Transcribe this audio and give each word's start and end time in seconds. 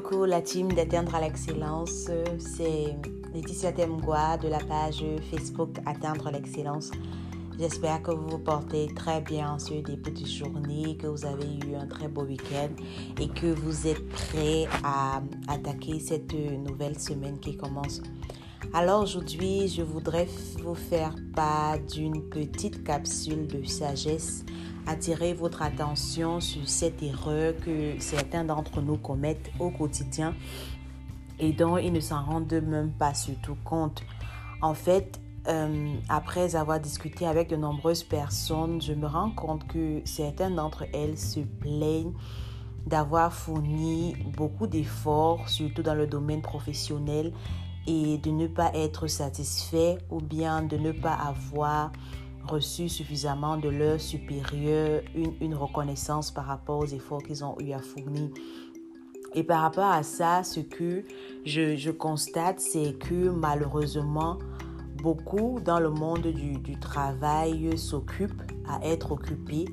coucou 0.00 0.26
la 0.26 0.40
team 0.40 0.72
d'Atteindre 0.72 1.14
à 1.16 1.20
l'excellence. 1.20 2.08
C'est 2.38 2.94
Laetitia 3.34 3.72
Temgua 3.72 4.36
de 4.36 4.46
la 4.46 4.58
page 4.58 5.04
Facebook 5.28 5.70
Atteindre 5.86 6.30
l'excellence. 6.30 6.92
J'espère 7.58 8.02
que 8.02 8.12
vous 8.12 8.28
vous 8.28 8.38
portez 8.38 8.86
très 8.94 9.20
bien 9.20 9.58
ce 9.58 9.74
début 9.74 10.12
de 10.12 10.24
journée, 10.24 10.96
que 10.96 11.08
vous 11.08 11.24
avez 11.24 11.52
eu 11.66 11.74
un 11.74 11.86
très 11.86 12.06
beau 12.06 12.22
week-end 12.22 12.68
et 13.20 13.28
que 13.28 13.46
vous 13.46 13.88
êtes 13.88 14.08
prêts 14.08 14.68
à 14.84 15.20
attaquer 15.48 15.98
cette 15.98 16.32
nouvelle 16.32 16.98
semaine 17.00 17.40
qui 17.40 17.56
commence. 17.56 18.00
Alors 18.72 19.02
aujourd'hui, 19.02 19.66
je 19.66 19.82
voudrais 19.82 20.28
vous 20.62 20.76
faire 20.76 21.16
part 21.34 21.78
d'une 21.80 22.22
petite 22.28 22.84
capsule 22.84 23.48
de 23.48 23.64
sagesse 23.64 24.44
attirer 24.88 25.34
votre 25.34 25.62
attention 25.62 26.40
sur 26.40 26.66
cette 26.68 27.02
erreur 27.02 27.54
que 27.64 27.94
certains 28.00 28.44
d'entre 28.44 28.80
nous 28.80 28.96
commettent 28.96 29.50
au 29.60 29.70
quotidien 29.70 30.34
et 31.38 31.52
dont 31.52 31.76
ils 31.76 31.92
ne 31.92 32.00
s'en 32.00 32.24
rendent 32.24 32.52
même 32.52 32.90
pas 32.90 33.14
surtout 33.14 33.56
compte. 33.64 34.02
En 34.62 34.74
fait, 34.74 35.20
euh, 35.46 35.94
après 36.08 36.56
avoir 36.56 36.80
discuté 36.80 37.26
avec 37.26 37.48
de 37.48 37.56
nombreuses 37.56 38.02
personnes, 38.02 38.80
je 38.80 38.92
me 38.94 39.06
rends 39.06 39.30
compte 39.30 39.66
que 39.66 40.00
certains 40.04 40.50
d'entre 40.50 40.84
elles 40.92 41.18
se 41.18 41.40
plaignent 41.40 42.14
d'avoir 42.86 43.32
fourni 43.32 44.16
beaucoup 44.36 44.66
d'efforts, 44.66 45.48
surtout 45.48 45.82
dans 45.82 45.94
le 45.94 46.06
domaine 46.06 46.40
professionnel, 46.40 47.32
et 47.86 48.18
de 48.18 48.30
ne 48.30 48.46
pas 48.46 48.70
être 48.74 49.06
satisfait 49.06 49.98
ou 50.10 50.20
bien 50.20 50.62
de 50.62 50.76
ne 50.76 50.92
pas 50.92 51.14
avoir 51.14 51.92
reçu 52.48 52.88
suffisamment 52.88 53.56
de 53.56 53.68
leurs 53.68 54.00
supérieurs 54.00 55.02
une, 55.14 55.54
reconnaissance 55.54 56.30
par 56.30 56.46
rapport 56.46 56.78
aux 56.78 56.86
efforts 56.86 57.22
qu'ils 57.22 57.44
ont 57.44 57.56
eu 57.60 57.72
à 57.72 57.78
fournir. 57.78 58.30
Et 59.34 59.44
par 59.44 59.62
rapport 59.62 59.90
à 59.90 60.02
ça, 60.02 60.42
ce 60.42 60.60
que 60.60 61.04
je, 61.44 61.90
constate, 61.90 62.60
c'est 62.60 62.98
que 62.98 63.28
malheureusement, 63.28 64.38
beaucoup 65.02 65.60
dans 65.64 65.78
le 65.78 65.90
monde 65.90 66.26
du, 66.26 66.58
du 66.58 66.78
travail 66.78 67.76
s'occupent 67.76 68.42
à 68.68 68.84
être 68.86 69.12
occupés 69.12 69.66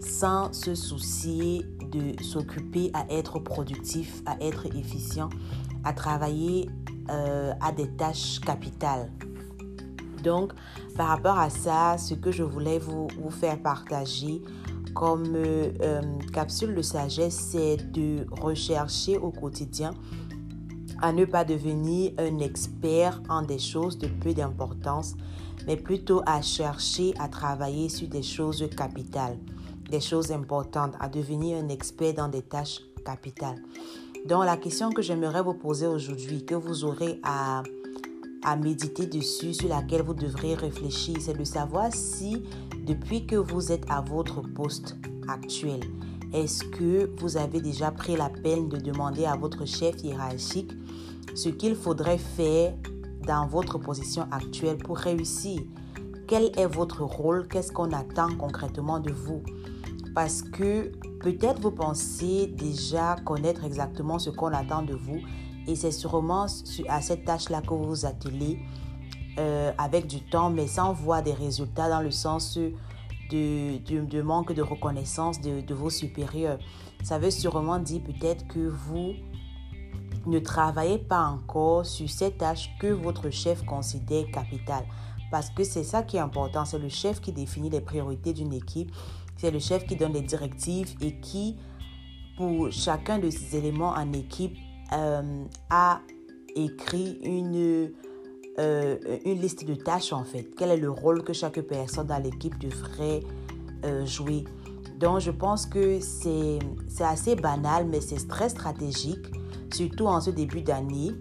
sans 0.00 0.52
se 0.52 0.74
soucier 0.74 1.64
de 1.90 2.22
s'occuper 2.22 2.90
à 2.94 3.06
être 3.10 3.38
productif, 3.38 4.22
à 4.26 4.36
être 4.40 4.66
efficient, 4.76 5.30
à 5.84 5.92
travailler 5.92 6.68
euh, 7.10 7.52
à 7.60 7.72
des 7.72 7.88
tâches 7.88 8.40
capitales. 8.40 9.10
Donc, 10.28 10.52
par 10.94 11.08
rapport 11.08 11.38
à 11.38 11.48
ça, 11.48 11.96
ce 11.96 12.12
que 12.12 12.30
je 12.30 12.42
voulais 12.42 12.78
vous, 12.78 13.08
faire 13.30 13.58
partager 13.62 14.42
comme 14.94 15.24
euh, 15.34 15.70
euh, 15.80 16.02
capsule 16.34 16.74
de 16.74 16.82
sagesse, 16.82 17.34
c'est 17.50 17.78
de 17.92 18.26
rechercher 18.42 19.16
au 19.16 19.30
quotidien 19.30 19.94
à 21.00 21.12
ne 21.12 21.24
pas 21.24 21.46
devenir 21.46 22.12
un 22.18 22.40
expert 22.40 23.22
en 23.30 23.40
des 23.40 23.58
choses 23.58 23.96
de 23.96 24.08
peu 24.08 24.34
d'importance, 24.34 25.14
mais 25.66 25.76
plutôt 25.76 26.20
à 26.26 26.42
chercher 26.42 27.14
à 27.18 27.28
travailler 27.28 27.88
sur 27.88 28.08
des 28.08 28.22
choses 28.22 28.68
capitales, 28.76 29.38
des 29.90 30.00
choses 30.00 30.30
importantes, 30.30 30.94
à 31.00 31.08
devenir 31.08 31.56
un 31.56 31.68
expert 31.70 32.12
dans 32.12 32.28
des 32.28 32.42
tâches 32.42 32.80
capitales. 33.02 33.62
Donc 34.26 34.44
la 34.44 34.58
question 34.58 34.90
que 34.90 35.00
j'aimerais 35.00 35.42
vous 35.42 35.54
poser 35.54 35.86
aujourd'hui, 35.86 36.44
que 36.44 36.54
vous 36.54 36.84
aurez 36.84 37.18
à 37.22 37.62
à 38.42 38.56
méditer 38.56 39.06
dessus, 39.06 39.54
sur 39.54 39.68
laquelle 39.68 40.02
vous 40.02 40.14
devrez 40.14 40.54
réfléchir, 40.54 41.16
c'est 41.20 41.36
de 41.36 41.44
savoir 41.44 41.92
si 41.92 42.42
depuis 42.86 43.26
que 43.26 43.36
vous 43.36 43.72
êtes 43.72 43.84
à 43.88 44.00
votre 44.00 44.40
poste 44.40 44.96
actuel, 45.28 45.80
est-ce 46.32 46.64
que 46.64 47.10
vous 47.20 47.36
avez 47.36 47.60
déjà 47.60 47.90
pris 47.90 48.16
la 48.16 48.28
peine 48.28 48.68
de 48.68 48.76
demander 48.76 49.24
à 49.24 49.36
votre 49.36 49.66
chef 49.66 50.02
hiérarchique 50.02 50.72
ce 51.34 51.48
qu'il 51.48 51.74
faudrait 51.74 52.18
faire 52.18 52.74
dans 53.26 53.46
votre 53.46 53.78
position 53.78 54.26
actuelle 54.30 54.78
pour 54.78 54.98
réussir? 54.98 55.60
Quel 56.26 56.52
est 56.58 56.66
votre 56.66 57.02
rôle? 57.02 57.48
Qu'est-ce 57.48 57.72
qu'on 57.72 57.92
attend 57.92 58.28
concrètement 58.36 59.00
de 59.00 59.10
vous? 59.10 59.42
Parce 60.14 60.42
que 60.42 60.92
peut-être 61.20 61.60
vous 61.60 61.70
pensez 61.70 62.46
déjà 62.48 63.16
connaître 63.24 63.64
exactement 63.64 64.18
ce 64.18 64.30
qu'on 64.30 64.48
attend 64.48 64.82
de 64.82 64.94
vous 64.94 65.20
et 65.68 65.76
c'est 65.76 65.92
sûrement 65.92 66.46
à 66.88 67.02
cette 67.02 67.24
tâche-là 67.26 67.60
que 67.60 67.68
vous 67.68 67.84
vous 67.84 68.06
attelez 68.06 68.58
euh, 69.38 69.70
avec 69.76 70.06
du 70.06 70.20
temps, 70.22 70.50
mais 70.50 70.66
sans 70.66 70.94
voir 70.94 71.22
des 71.22 71.34
résultats 71.34 71.90
dans 71.90 72.00
le 72.00 72.10
sens 72.10 72.58
de, 72.58 73.78
de, 73.78 74.22
manque 74.22 74.52
de 74.54 74.62
reconnaissance 74.62 75.40
de, 75.40 75.60
de, 75.60 75.74
vos 75.74 75.90
supérieurs. 75.90 76.58
Ça 77.04 77.18
veut 77.18 77.30
sûrement 77.30 77.78
dire 77.78 78.00
peut-être 78.02 78.48
que 78.48 78.66
vous 78.66 79.12
ne 80.26 80.38
travaillez 80.38 80.98
pas 80.98 81.26
encore 81.26 81.84
sur 81.84 82.08
cette 82.08 82.38
tâche 82.38 82.70
que 82.80 82.86
votre 82.86 83.28
chef 83.28 83.62
considère 83.66 84.24
capitale. 84.32 84.84
Parce 85.30 85.50
que 85.50 85.64
c'est 85.64 85.84
ça 85.84 86.02
qui 86.02 86.16
est 86.16 86.20
important. 86.20 86.64
C'est 86.64 86.78
le 86.78 86.88
chef 86.88 87.20
qui 87.20 87.32
définit 87.32 87.68
les 87.68 87.82
priorités 87.82 88.32
d'une 88.32 88.54
équipe. 88.54 88.90
C'est 89.36 89.50
le 89.50 89.58
chef 89.58 89.86
qui 89.86 89.96
donne 89.96 90.14
les 90.14 90.22
directives 90.22 90.96
et 91.02 91.20
qui, 91.20 91.56
pour 92.38 92.72
chacun 92.72 93.18
de 93.18 93.28
ces 93.28 93.56
éléments 93.56 93.90
en 93.90 94.12
équipe, 94.14 94.56
euh, 94.92 95.44
a 95.70 96.00
écrit 96.56 97.18
une, 97.22 97.90
euh, 98.58 98.96
une 99.24 99.40
liste 99.40 99.64
de 99.64 99.74
tâches 99.74 100.12
en 100.12 100.24
fait. 100.24 100.48
Quel 100.56 100.70
est 100.70 100.76
le 100.76 100.90
rôle 100.90 101.22
que 101.22 101.32
chaque 101.32 101.60
personne 101.60 102.06
dans 102.06 102.22
l'équipe 102.22 102.58
devrait 102.58 103.20
euh, 103.84 104.04
jouer? 104.06 104.44
Donc 104.98 105.20
je 105.20 105.30
pense 105.30 105.66
que 105.66 106.00
c'est 106.00 106.58
assez 107.00 107.36
banal, 107.36 107.86
mais 107.86 108.00
c'est 108.00 108.26
très 108.26 108.48
stratégique, 108.48 109.26
surtout 109.72 110.06
en 110.06 110.20
ce 110.20 110.30
début 110.30 110.62
d'année. 110.62 111.12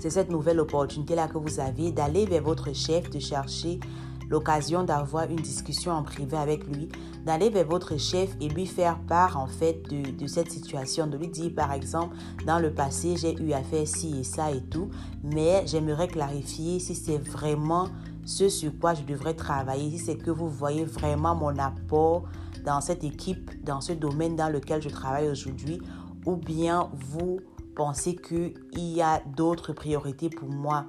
C'est 0.00 0.10
cette 0.10 0.30
nouvelle 0.30 0.60
opportunité-là 0.60 1.28
que 1.28 1.38
vous 1.38 1.60
avez 1.60 1.90
d'aller 1.90 2.26
vers 2.26 2.42
votre 2.42 2.74
chef, 2.74 3.08
de 3.08 3.18
chercher 3.18 3.80
l'occasion 4.28 4.84
d'avoir 4.84 5.30
une 5.30 5.36
discussion 5.36 5.92
en 5.92 6.02
privé 6.02 6.36
avec 6.36 6.66
lui, 6.66 6.88
d'aller 7.24 7.50
vers 7.50 7.66
votre 7.66 7.98
chef 7.98 8.30
et 8.40 8.48
lui 8.48 8.66
faire 8.66 8.98
part 9.00 9.38
en 9.38 9.46
fait 9.46 9.82
de, 9.88 10.26
cette 10.26 10.50
situation, 10.50 11.06
de 11.06 11.16
lui 11.16 11.28
dire 11.28 11.52
par 11.54 11.72
exemple, 11.72 12.16
dans 12.46 12.58
le 12.58 12.72
passé 12.72 13.16
j'ai 13.16 13.40
eu 13.42 13.52
à 13.52 13.62
faire 13.62 13.86
ci 13.86 14.20
et 14.20 14.24
ça 14.24 14.50
et 14.50 14.62
tout, 14.62 14.88
mais 15.22 15.66
j'aimerais 15.66 16.08
clarifier 16.08 16.78
si 16.80 16.94
c'est 16.94 17.18
vraiment 17.18 17.88
ce 18.24 18.48
sur 18.48 18.72
quoi 18.78 18.94
je 18.94 19.02
devrais 19.02 19.34
travailler, 19.34 19.90
si 19.90 19.98
c'est 19.98 20.16
que 20.16 20.30
vous 20.30 20.48
voyez 20.48 20.84
vraiment 20.84 21.34
mon 21.34 21.58
apport 21.58 22.24
dans 22.64 22.80
cette 22.80 23.04
équipe, 23.04 23.50
dans 23.64 23.80
ce 23.80 23.92
domaine 23.92 24.36
dans 24.36 24.48
lequel 24.48 24.80
je 24.80 24.88
travaille 24.88 25.28
aujourd'hui, 25.28 25.80
ou 26.24 26.36
bien 26.36 26.88
vous 26.94 27.40
pensez 27.74 28.16
qu'il 28.16 28.54
y 28.74 29.02
a 29.02 29.20
d'autres 29.36 29.72
priorités 29.72 30.30
pour 30.30 30.48
moi 30.48 30.86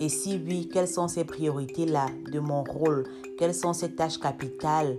Et 0.00 0.08
si 0.08 0.40
oui, 0.46 0.68
quelles 0.72 0.88
sont 0.88 1.08
ces 1.08 1.24
priorités-là 1.24 2.06
de 2.30 2.38
mon 2.38 2.62
rôle? 2.62 3.04
Quelles 3.36 3.54
sont 3.54 3.72
ces 3.72 3.94
tâches 3.94 4.18
capitales 4.18 4.96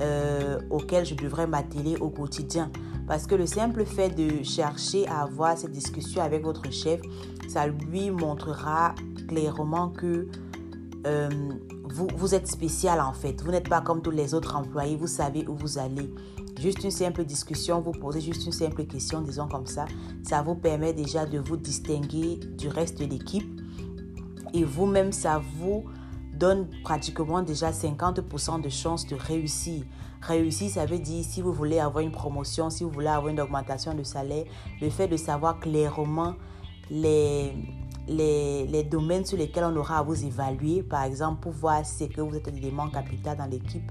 euh, 0.00 0.58
auxquelles 0.70 1.06
je 1.06 1.14
devrais 1.14 1.46
m'atteler 1.46 1.96
au 1.98 2.10
quotidien? 2.10 2.70
Parce 3.06 3.26
que 3.26 3.34
le 3.34 3.46
simple 3.46 3.84
fait 3.84 4.10
de 4.10 4.42
chercher 4.42 5.06
à 5.08 5.22
avoir 5.22 5.56
cette 5.56 5.72
discussion 5.72 6.22
avec 6.22 6.42
votre 6.42 6.70
chef, 6.72 7.00
ça 7.48 7.66
lui 7.66 8.10
montrera 8.10 8.94
clairement 9.28 9.90
que 9.90 10.28
euh, 11.06 11.28
vous, 11.84 12.08
vous 12.16 12.34
êtes 12.34 12.48
spécial 12.48 13.00
en 13.00 13.12
fait. 13.12 13.42
Vous 13.42 13.50
n'êtes 13.50 13.68
pas 13.68 13.80
comme 13.80 14.02
tous 14.02 14.10
les 14.10 14.34
autres 14.34 14.56
employés, 14.56 14.96
vous 14.96 15.06
savez 15.06 15.46
où 15.46 15.54
vous 15.54 15.78
allez. 15.78 16.10
Juste 16.60 16.84
une 16.84 16.90
simple 16.90 17.24
discussion, 17.24 17.80
vous 17.80 17.92
posez 17.92 18.20
juste 18.20 18.46
une 18.46 18.52
simple 18.52 18.84
question, 18.84 19.20
disons 19.20 19.48
comme 19.48 19.66
ça, 19.66 19.84
ça 20.22 20.42
vous 20.42 20.54
permet 20.54 20.92
déjà 20.92 21.26
de 21.26 21.38
vous 21.38 21.56
distinguer 21.56 22.38
du 22.56 22.68
reste 22.68 22.98
de 22.98 23.04
l'équipe. 23.04 23.61
Et 24.54 24.64
vous-même, 24.64 25.12
ça 25.12 25.40
vous 25.56 25.84
donne 26.34 26.68
pratiquement 26.82 27.42
déjà 27.42 27.70
50% 27.70 28.60
de 28.60 28.68
chances 28.68 29.06
de 29.06 29.16
réussir. 29.16 29.84
Réussir, 30.20 30.70
ça 30.70 30.86
veut 30.86 30.98
dire 30.98 31.24
si 31.24 31.42
vous 31.42 31.52
voulez 31.52 31.78
avoir 31.78 32.04
une 32.04 32.12
promotion, 32.12 32.70
si 32.70 32.84
vous 32.84 32.90
voulez 32.90 33.08
avoir 33.08 33.28
une 33.28 33.40
augmentation 33.40 33.94
de 33.94 34.02
salaire, 34.02 34.44
le 34.80 34.90
fait 34.90 35.08
de 35.08 35.16
savoir 35.16 35.58
clairement 35.60 36.34
les, 36.90 37.54
les, 38.08 38.66
les, 38.66 38.84
domaines 38.84 39.24
sur 39.24 39.38
lesquels 39.38 39.64
on 39.64 39.76
aura 39.76 39.98
à 39.98 40.02
vous 40.02 40.24
évaluer, 40.24 40.82
par 40.82 41.04
exemple, 41.04 41.40
pour 41.40 41.52
voir 41.52 41.84
si 41.84 42.08
que 42.08 42.20
vous 42.20 42.34
êtes 42.36 42.48
un 42.48 42.54
élément 42.54 42.88
capital 42.88 43.36
dans 43.36 43.46
l'équipe, 43.46 43.90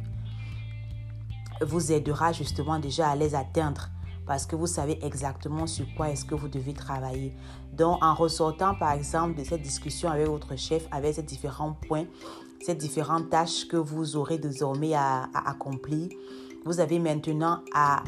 vous 1.62 1.92
aidera 1.92 2.32
justement 2.32 2.80
déjà 2.80 3.10
à 3.10 3.16
les 3.16 3.36
atteindre 3.36 3.90
parce 4.32 4.46
que 4.46 4.56
vous 4.56 4.66
savez 4.66 4.98
exactement 5.04 5.68
sur 5.68 5.86
quoi 5.94 6.10
est-ce 6.10 6.24
que 6.24 6.36
vous 6.36 6.48
devez 6.48 6.72
travailler. 6.72 7.36
Donc, 7.74 8.02
en 8.02 8.14
ressortant 8.14 8.76
par 8.76 8.94
exemple 8.94 9.38
de 9.38 9.44
cette 9.44 9.62
discussion 9.62 10.10
avec 10.10 10.26
votre 10.26 10.58
chef, 10.58 10.88
avec 10.90 11.16
ces 11.16 11.24
différents 11.24 11.74
points, 11.74 12.06
ces 12.62 12.74
différentes 12.74 13.30
tâches 13.30 13.68
que 13.68 13.76
vous 13.76 14.16
aurez 14.16 14.38
désormais 14.38 14.94
à, 14.94 15.28
accomplir, 15.34 16.08
vous 16.64 16.80
avez 16.80 16.98
maintenant 16.98 17.60
à, 17.74 18.04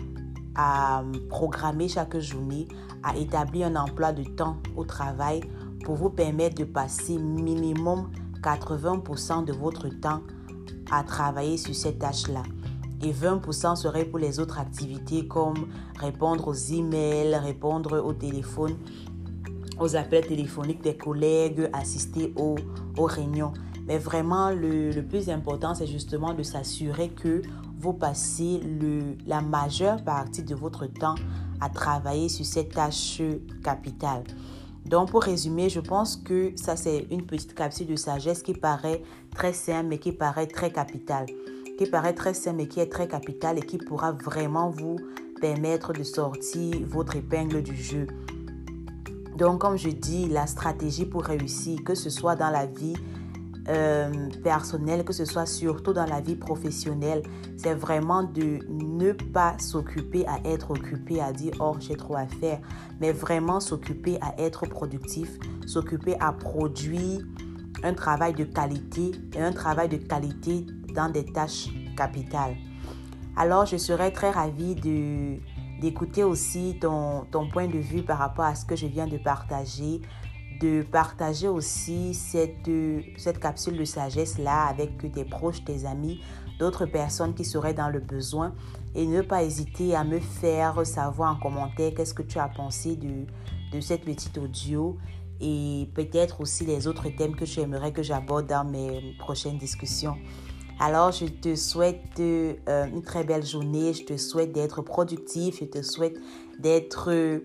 à 0.56 1.04
programmer 1.28 1.90
chaque 1.90 2.18
journée, 2.20 2.70
à 3.04 3.18
établir 3.18 3.68
un 3.68 3.76
emploi 3.76 4.14
de 4.14 4.24
temps 4.24 4.56
au 4.78 4.86
travail 4.86 5.42
pour 5.84 5.96
vous 5.96 6.10
permettre 6.10 6.56
de 6.56 6.64
passer 6.64 7.18
minimum 7.18 8.10
80% 8.42 9.44
de 9.44 9.52
votre 9.52 9.90
temps 9.90 10.22
à 10.90 11.04
travailler 11.04 11.58
sur 11.58 11.76
cette 11.76 12.00
tâche-là. 12.00 12.44
Et 13.02 13.12
20% 13.12 13.76
serait 13.76 14.06
pour 14.06 14.20
les 14.20 14.40
autres 14.40 14.60
activités 14.60 15.28
comme 15.28 15.68
répondre 16.00 16.48
aux 16.48 16.54
emails, 16.54 17.36
répondre 17.36 18.02
au 18.06 18.14
téléphone, 18.14 18.76
aux 19.80 19.96
appels 19.96 20.26
téléphoniques 20.26 20.82
des 20.82 20.96
collègues, 20.96 21.70
assister 21.74 22.34
aux, 22.38 22.56
réunions. 23.06 23.54
Mais 23.88 23.98
vraiment, 23.98 24.52
le, 24.52 25.02
plus 25.02 25.30
important, 25.30 25.76
c'est 25.76 25.88
justement 25.88 26.34
de 26.34 26.44
s'assurer 26.44 27.10
que 27.10 27.42
vous 27.78 27.94
passez 27.94 28.62
la 29.28 29.42
majeure 29.42 30.02
partie 30.04 30.44
de 30.44 30.56
votre 30.56 30.86
temps 30.86 31.16
à 31.60 31.70
travailler 31.70 32.30
sur 32.30 32.46
cette 32.46 32.74
tâche 32.74 33.22
capitale. 33.64 34.24
Donc, 34.86 35.12
pour 35.12 35.24
résumer, 35.24 35.70
je 35.70 35.80
pense 35.80 36.18
que 36.18 36.52
ça, 36.56 36.76
c'est 36.76 37.08
une 37.10 37.26
petite 37.26 37.56
capsule 37.56 37.88
de 37.88 37.96
sagesse 37.96 38.44
qui 38.44 38.54
paraît 38.54 39.02
très 39.34 39.54
simple, 39.54 39.88
mais 39.90 39.98
qui 39.98 40.12
paraît 40.12 40.48
très 40.48 40.72
capitale. 40.72 41.26
Qui 41.78 41.88
paraît 41.88 42.14
très 42.14 42.34
simple, 42.34 42.58
mais 42.58 42.68
qui 42.68 42.80
est 42.80 42.92
très 42.92 43.08
capitale 43.08 43.58
et 43.58 43.62
qui 43.62 43.78
pourra 43.78 44.12
vraiment 44.12 44.70
vous 44.70 44.98
permettre 45.42 45.92
de 45.92 46.04
sortir 46.04 46.76
votre 46.88 47.16
épingle 47.16 47.62
du 47.64 47.76
jeu. 47.76 48.08
Donc, 49.38 49.62
comme 49.62 49.78
je 49.78 49.90
dis, 49.90 50.28
la 50.30 50.46
stratégie 50.46 51.06
pour 51.06 51.24
réussir, 51.24 51.84
que 51.84 51.96
ce 51.96 52.10
soit 52.10 52.36
dans 52.36 52.52
la 52.52 52.66
vie 52.68 52.96
euh, 53.70 54.30
personnelle, 54.44 55.04
que 55.04 55.14
ce 55.14 55.26
soit 55.26 55.46
surtout 55.46 55.94
dans 55.94 56.06
la 56.06 56.22
vie 56.22 56.36
professionnelle, 56.36 57.24
c'est 57.58 57.74
vraiment 57.74 58.24
de 58.24 58.60
ne 58.70 59.14
pas 59.14 59.58
s'occuper 59.58 60.26
à 60.28 60.40
être 60.46 60.72
occupé, 60.72 61.22
à 61.22 61.32
dire 61.32 61.54
oh 61.60 61.76
j'ai 61.80 61.96
trop 61.96 62.16
à 62.16 62.28
faire, 62.28 62.60
mais 63.00 63.12
vraiment 63.12 63.60
s'occuper 63.60 64.18
à 64.22 64.34
être 64.38 64.66
productif, 64.66 65.40
s'occuper 65.66 66.16
à 66.20 66.34
produire 66.34 67.22
un 67.84 67.94
travail 67.94 68.34
de 68.34 68.44
qualité 68.44 69.12
et 69.36 69.42
un 69.42 69.52
travail 69.52 69.90
de 69.90 69.98
qualité 69.98 70.66
dans 70.94 71.10
des 71.10 71.26
tâches 71.26 71.70
capitales. 71.98 72.56
Alors 73.36 73.66
je 73.66 73.78
serais 73.78 74.12
très 74.12 74.32
ravie 74.32 74.76
de 74.76 75.40
d'écouter 75.82 76.24
aussi 76.24 76.78
ton, 76.80 77.26
ton 77.30 77.50
point 77.50 77.68
de 77.68 77.78
vue 77.78 78.04
par 78.04 78.18
rapport 78.18 78.46
à 78.46 78.56
ce 78.56 78.64
que 78.64 78.74
je 78.74 78.88
viens 78.88 79.06
de 79.06 79.18
partager, 79.18 80.00
de 80.62 80.82
partager 80.82 81.50
aussi 81.50 82.14
cette, 82.14 82.70
cette 83.18 83.40
capsule 83.40 83.78
de 83.78 83.84
sagesse-là 83.84 84.68
avec 84.68 85.12
tes 85.12 85.26
proches, 85.26 85.66
tes 85.66 85.86
amis, 85.86 86.22
d'autres 86.58 86.86
personnes 86.86 87.34
qui 87.34 87.44
seraient 87.44 87.74
dans 87.74 87.90
le 87.90 88.00
besoin 88.00 88.54
et 88.96 89.06
ne 89.06 89.22
pas 89.22 89.44
hésiter 89.44 89.94
à 89.94 90.06
me 90.06 90.20
faire 90.20 90.86
savoir 90.86 91.36
en 91.36 91.40
commentaire 91.40 91.92
qu'est-ce 91.96 92.14
que 92.14 92.24
tu 92.24 92.40
as 92.40 92.48
pensé 92.48 92.96
de, 92.96 93.26
de 93.74 93.82
cette 93.82 94.06
petite 94.06 94.38
audio 94.38 94.98
et 95.42 95.90
peut-être 95.94 96.40
aussi 96.40 96.66
les 96.66 96.88
autres 96.88 97.10
thèmes 97.10 97.36
que 97.36 97.44
tu 97.44 97.60
aimerais 97.60 97.92
que 97.92 98.04
j'aborde 98.04 98.48
dans 98.48 98.64
mes 98.64 99.16
prochaines 99.20 99.58
discussions. 99.58 100.16
Alors, 100.86 101.14
je 101.14 101.28
te 101.28 101.56
souhaite 101.56 102.20
euh, 102.20 102.56
une 102.88 103.04
très 103.04 103.24
belle 103.24 103.46
journée, 103.46 103.94
je 103.94 104.04
te 104.04 104.18
souhaite 104.18 104.52
d'être 104.52 104.82
productif, 104.82 105.60
je 105.62 105.66
te 105.66 105.82
souhaite 105.82 106.18
d'être 106.60 107.40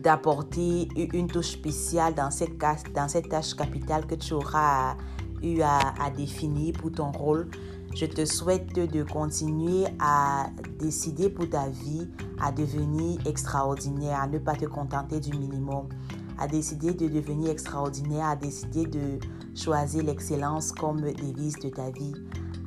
d'apporter 0.00 0.88
une 1.14 1.26
touche 1.26 1.52
spéciale 1.52 2.14
dans 2.14 2.30
cette, 2.30 2.58
dans 2.58 3.08
cette 3.08 3.30
tâche 3.30 3.54
capitale 3.54 4.06
que 4.06 4.14
tu 4.14 4.34
auras 4.34 4.98
eu 5.42 5.62
à 5.62 6.10
définir 6.14 6.74
pour 6.74 6.92
ton 6.92 7.10
rôle. 7.12 7.48
Je 7.96 8.04
te 8.04 8.26
souhaite 8.26 8.74
de 8.74 9.02
continuer 9.04 9.86
à 9.98 10.50
décider 10.78 11.30
pour 11.30 11.48
ta 11.48 11.70
vie, 11.70 12.10
à 12.38 12.52
devenir 12.52 13.26
extraordinaire, 13.26 14.20
à 14.20 14.26
ne 14.26 14.38
pas 14.38 14.54
te 14.54 14.66
contenter 14.66 15.18
du 15.18 15.30
minimum, 15.30 15.88
à 16.38 16.46
décider 16.46 16.94
de 16.94 17.08
devenir 17.08 17.50
extraordinaire, 17.50 18.26
à 18.26 18.36
décider 18.36 18.86
de 18.86 19.18
choisir 19.54 20.04
l'excellence 20.04 20.72
comme 20.72 21.00
devise 21.00 21.56
de 21.56 21.68
ta 21.68 21.90
vie. 21.90 22.14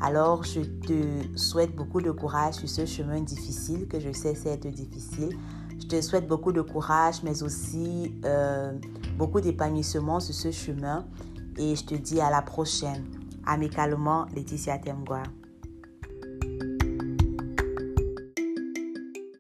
Alors, 0.02 0.44
je 0.44 0.62
te 0.62 1.38
souhaite 1.38 1.76
beaucoup 1.76 2.02
de 2.02 2.12
courage 2.12 2.56
sur 2.56 2.70
ce 2.70 2.86
chemin 2.86 3.22
difficile 3.22 3.88
que 3.88 4.00
je 4.00 4.12
sais 4.12 4.36
c'est 4.36 4.66
difficile. 4.68 5.38
Je 5.80 5.88
te 5.88 6.02
souhaite 6.02 6.28
beaucoup 6.28 6.52
de 6.52 6.62
courage, 6.62 7.24
mais 7.24 7.44
aussi 7.44 8.16
euh, 8.26 8.74
beaucoup 9.18 9.42
d'épanouissement 9.42 10.20
sur 10.20 10.34
ce 10.34 10.52
chemin. 10.52 11.06
Et 11.58 11.76
je 11.76 11.86
te 11.86 11.96
dis 11.96 12.20
à 12.20 12.30
la 12.30 12.42
prochaine. 12.42 13.06
Amicalement, 13.46 14.26
Laetitia 14.36 14.78
Temgua. 14.78 15.24